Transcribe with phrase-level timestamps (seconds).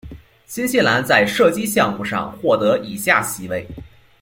[0.47, 3.63] 新西兰在射击项目上获得以下席位。